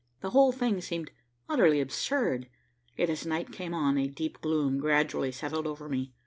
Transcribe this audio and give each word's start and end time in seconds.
The 0.21 0.31
whole 0.31 0.51
thing 0.51 0.81
seemed 0.81 1.11
utterly 1.47 1.79
absurd, 1.79 2.49
yet 2.97 3.07
as 3.11 3.23
night 3.23 3.51
came 3.51 3.75
on, 3.75 3.99
a 3.99 4.07
deep 4.07 4.41
gloom 4.41 4.79
gradually 4.79 5.31
settled 5.31 5.67
over 5.67 5.87
me. 5.87 6.11